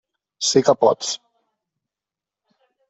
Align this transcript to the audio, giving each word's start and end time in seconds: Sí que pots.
Sí 0.51 0.63
que 0.69 0.75
pots. 0.85 1.11